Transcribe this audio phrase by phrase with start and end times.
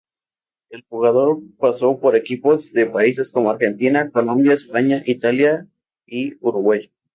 [0.71, 5.67] El jugador pasó por equipos de países como: Argentina, Colombia, España, Italia
[6.07, 6.91] y Uruguay.